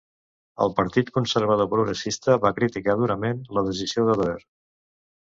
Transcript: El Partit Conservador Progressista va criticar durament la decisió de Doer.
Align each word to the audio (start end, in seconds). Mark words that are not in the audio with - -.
El 0.63 0.71
Partit 0.77 1.11
Conservador 1.17 1.69
Progressista 1.73 2.37
va 2.45 2.53
criticar 2.61 2.97
durament 3.03 3.45
la 3.59 3.65
decisió 3.69 4.07
de 4.09 4.17
Doer. 4.23 4.35